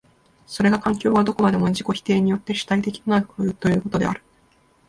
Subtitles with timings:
[0.47, 4.23] それが環境がどこまでも自己否定によって主体的となるということである。